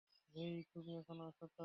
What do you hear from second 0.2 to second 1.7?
হেই, তুমি এখনো আছো তো?